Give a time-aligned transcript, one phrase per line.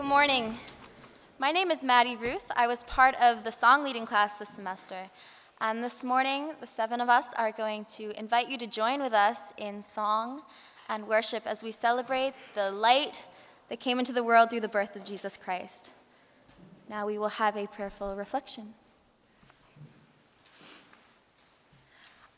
[0.00, 0.54] Good morning.
[1.38, 2.50] My name is Maddie Ruth.
[2.56, 5.10] I was part of the song leading class this semester.
[5.60, 9.12] And this morning, the seven of us are going to invite you to join with
[9.12, 10.40] us in song
[10.88, 13.24] and worship as we celebrate the light
[13.68, 15.92] that came into the world through the birth of Jesus Christ.
[16.88, 18.72] Now we will have a prayerful reflection.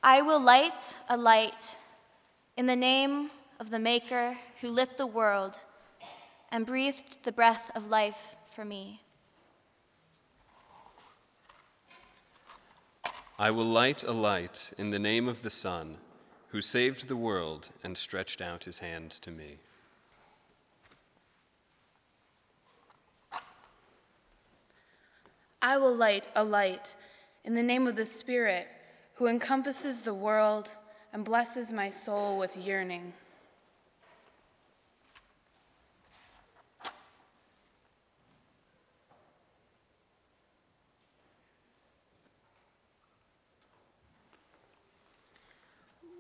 [0.03, 1.79] I will light a light
[2.57, 5.61] in the name of the Maker who lit the world
[6.53, 9.01] and breathed the breath of life for me.
[13.39, 15.97] I will light a light in the name of the Son
[16.49, 19.57] who saved the world and stretched out his hand to me.
[25.63, 26.95] I will light a light
[27.45, 28.69] in the name of the Spirit
[29.15, 30.75] who encompasses the world
[31.13, 33.15] and blesses my soul with yearning.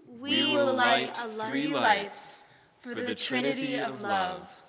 [0.09, 2.45] We will light three lights
[2.81, 4.63] for the Trinity of love,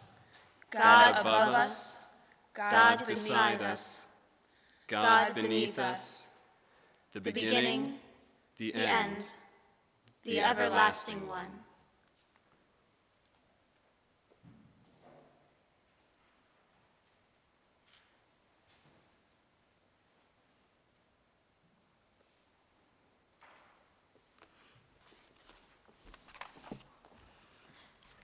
[0.69, 2.05] God above us,
[2.53, 4.07] God beside us,
[4.87, 6.29] God beneath us,
[7.11, 7.95] the beginning,
[8.57, 9.31] the end,
[10.23, 11.62] the everlasting one.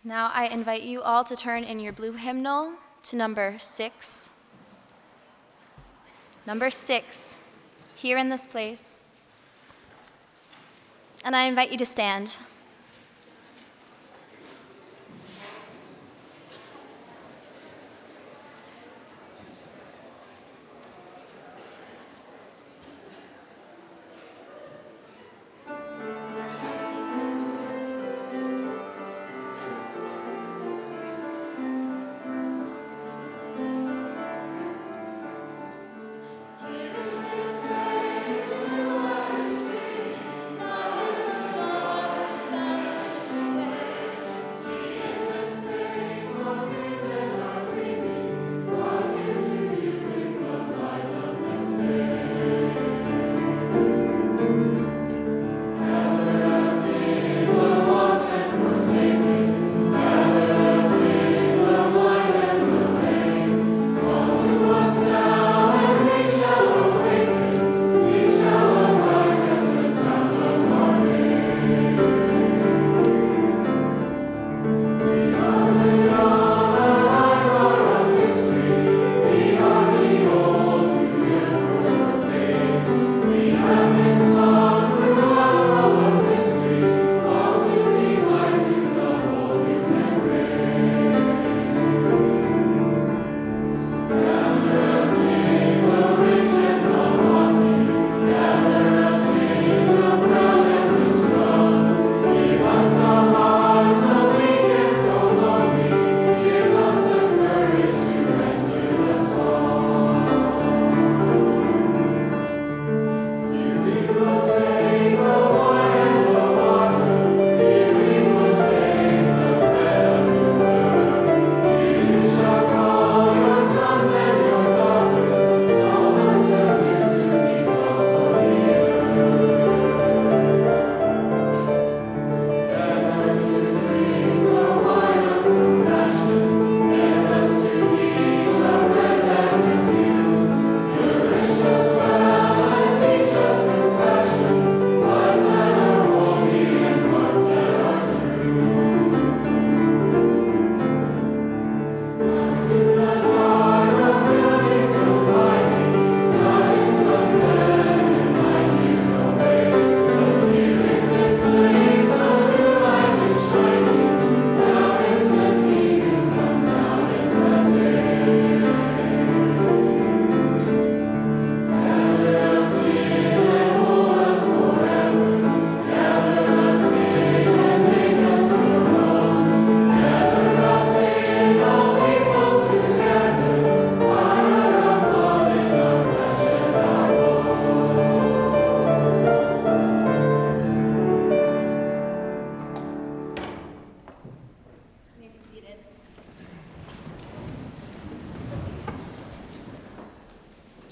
[0.04, 4.32] Now I invite you all to turn in your blue hymnal to number six.
[6.48, 7.40] Number six,
[7.96, 9.00] here in this place.
[11.26, 12.38] And I invite you to stand.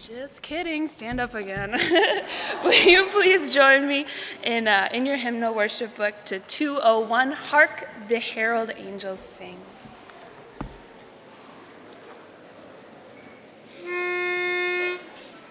[0.08, 0.88] Just kidding.
[0.88, 1.72] Stand up again.
[2.64, 4.06] Will you please join me
[4.42, 9.58] in, uh, in your hymnal worship book to 201 Hark the Herald Angels Sing.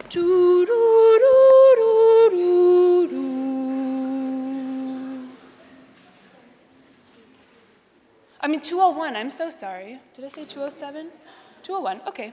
[0.08, 3.26] Do, do, do, do, do, do.
[8.41, 9.99] I mean, 201, I'm so sorry.
[10.14, 11.09] Did I say 207?
[11.62, 12.32] 201, okay.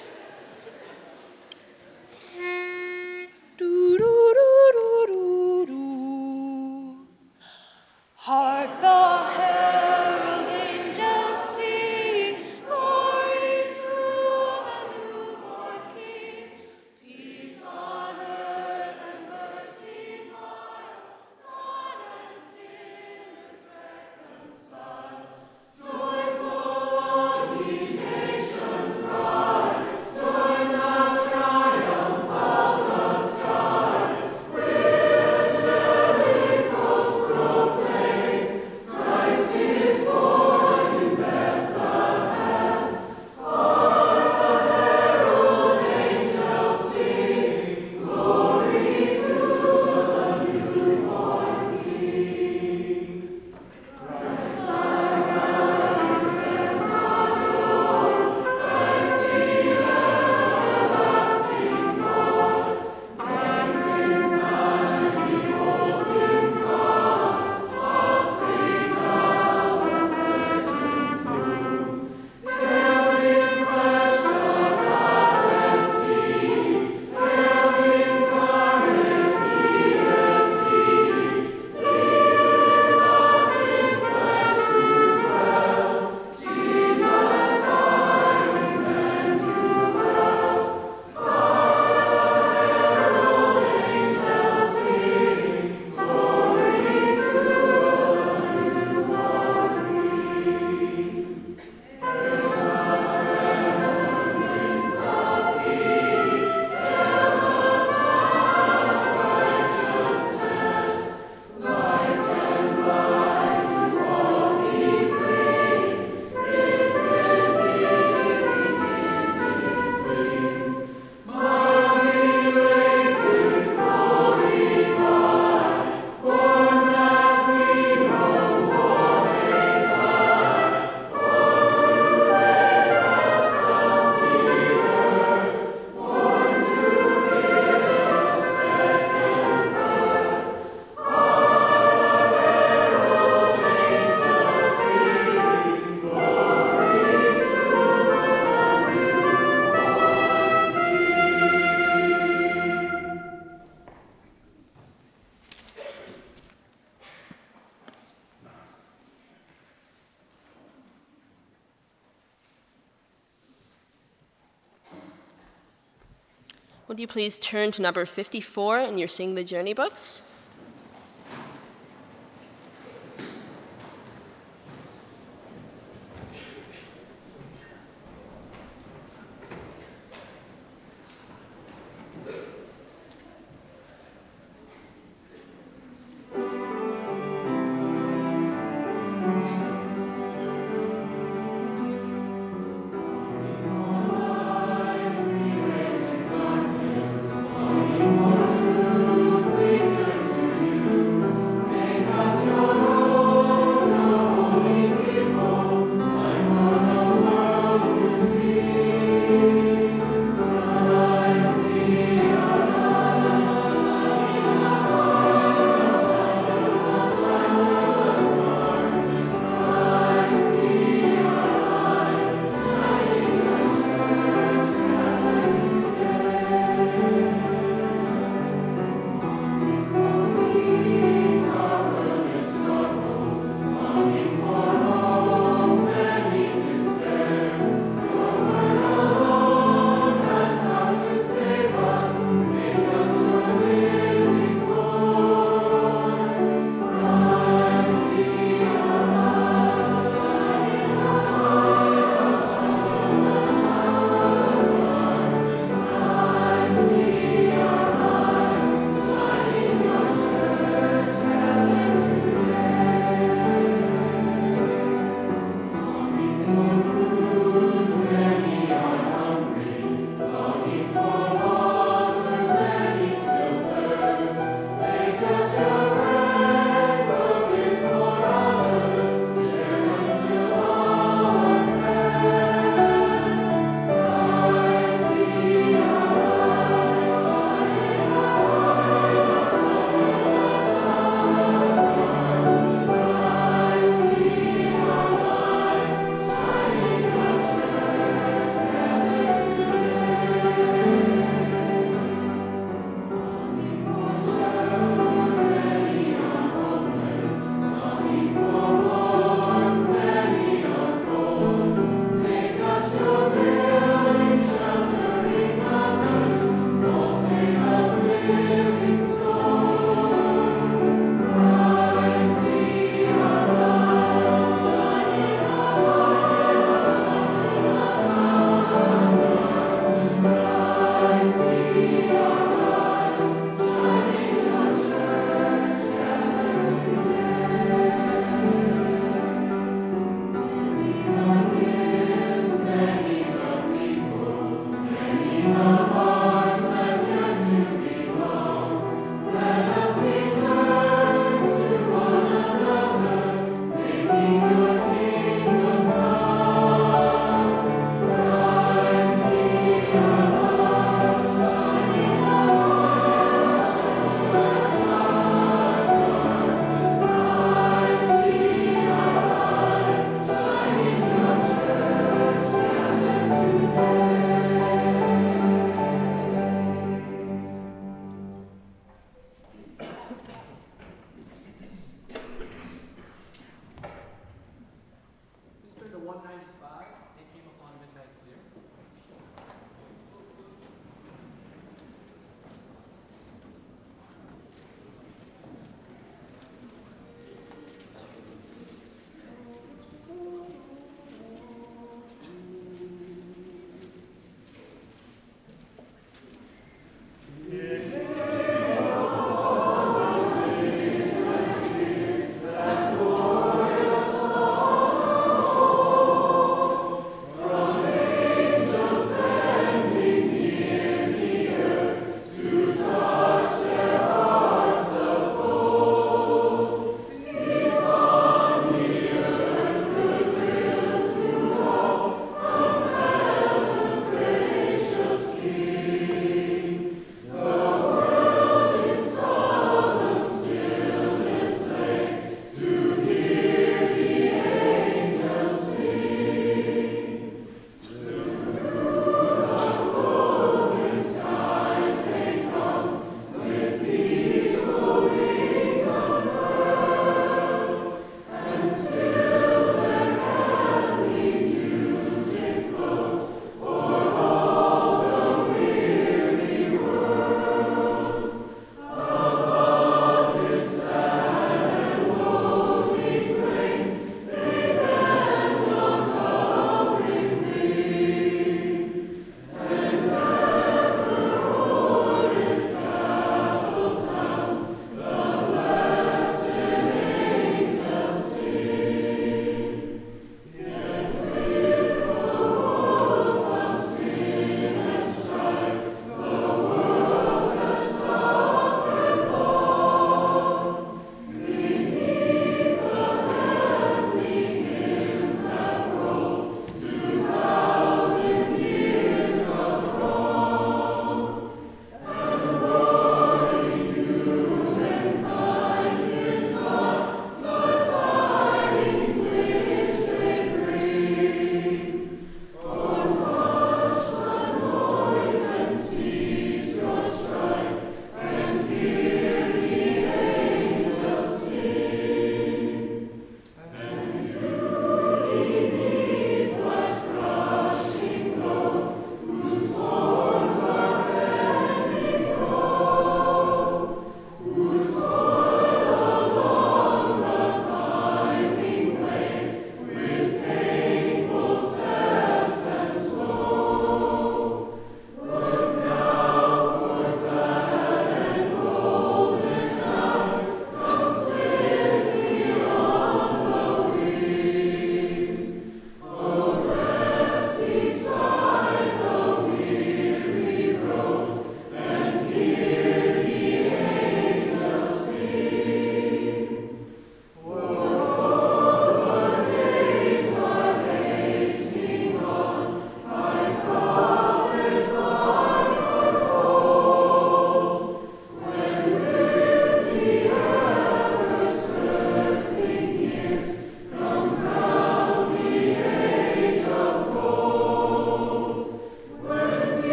[167.01, 170.21] Could you please turn to number 54 in your Sing the Journey books?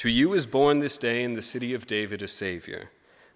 [0.00, 2.88] To you is born this day in the city of David a Savior,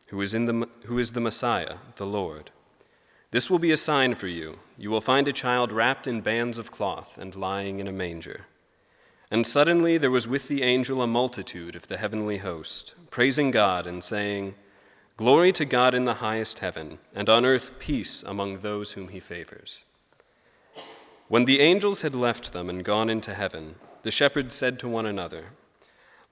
[0.07, 2.53] who is, in the, who is the Messiah, the Lord.
[3.33, 4.61] This will be a sign for you.
[4.79, 8.47] You will find a child wrapped in bands of cloth and lying in a manger.
[9.31, 13.87] And suddenly there was with the angel a multitude of the heavenly host, praising God
[13.87, 14.55] and saying,
[15.19, 19.21] Glory to God in the highest heaven, and on earth peace among those whom he
[19.21, 19.85] favors.
[21.29, 25.05] When the angels had left them and gone into heaven, the shepherds said to one
[25.05, 25.49] another,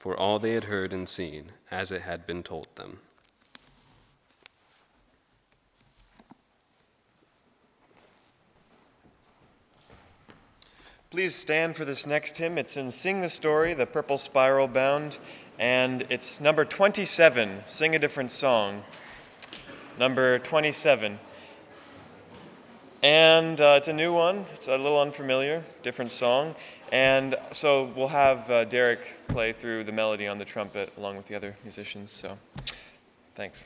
[0.00, 3.00] for all they had heard and seen, as it had been told them.
[11.10, 12.56] Please stand for this next hymn.
[12.56, 15.18] It's in Sing the Story, the Purple Spiral Bound,
[15.58, 18.82] and it's number 27, Sing a Different Song.
[19.98, 21.18] Number 27.
[23.02, 26.54] And uh, it's a new one, it's a little unfamiliar, different song.
[26.92, 31.28] And so we'll have uh, Derek play through the melody on the trumpet along with
[31.28, 32.10] the other musicians.
[32.10, 32.38] So
[33.34, 33.64] thanks.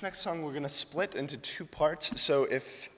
[0.00, 2.18] This next song we're going to split into two parts.
[2.18, 2.88] So if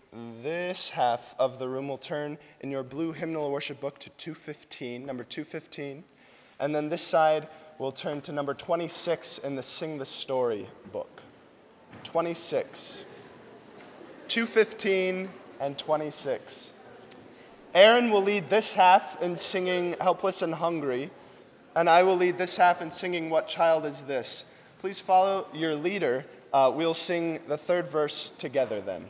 [0.40, 5.04] this half of the room will turn in your blue hymnal worship book to 215,
[5.04, 6.04] number 215,
[6.60, 7.48] and then this side
[7.80, 11.24] will turn to number 26 in the Sing the Story book.
[12.04, 13.04] 26.
[14.28, 16.72] 215 and 26.
[17.74, 21.10] Aaron will lead this half in singing Helpless and Hungry,
[21.74, 24.44] and I will lead this half in singing What Child Is This?
[24.78, 26.26] Please follow your leader.
[26.52, 29.06] Uh, we'll sing the third verse together then.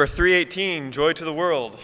[0.00, 1.78] Number 318, Joy to the World.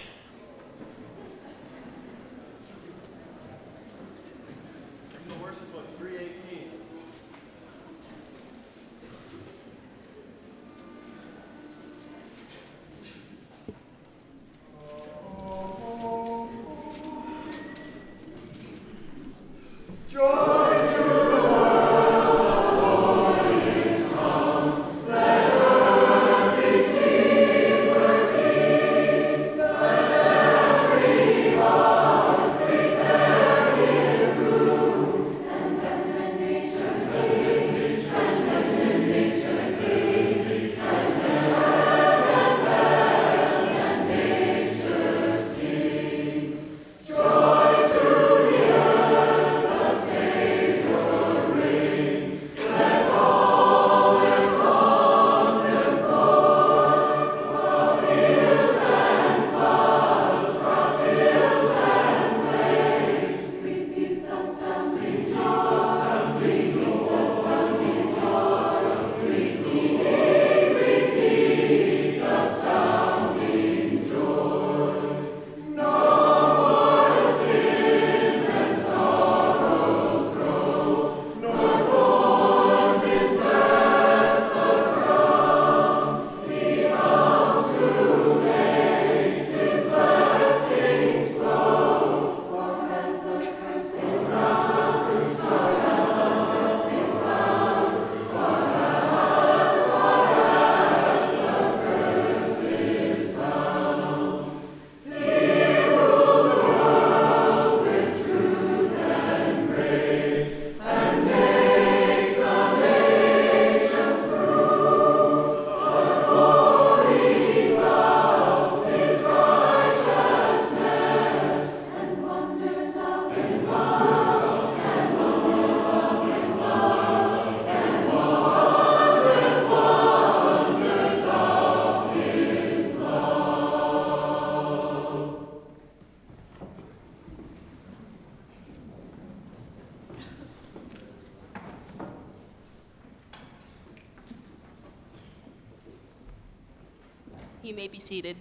[147.97, 148.37] Be seated.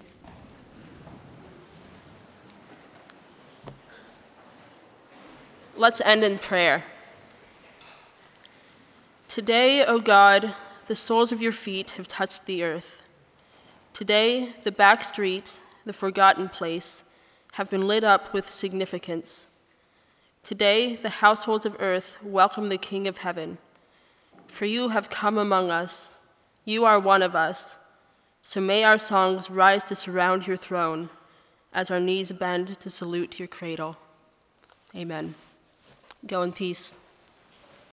[5.77, 6.83] Let's end in prayer.
[9.29, 10.53] Today, O God,
[10.87, 13.01] the soles of your feet have touched the earth.
[13.93, 17.05] Today, the back street, the forgotten place,
[17.53, 19.47] have been lit up with significance.
[20.43, 23.57] Today, the households of earth welcome the King of heaven.
[24.47, 26.17] For you have come among us.
[26.65, 27.77] You are one of us.
[28.47, 31.09] So may our songs rise to surround your throne
[31.73, 33.97] as our knees bend to salute your cradle.
[34.95, 35.33] Amen.
[36.27, 36.99] Go in peace.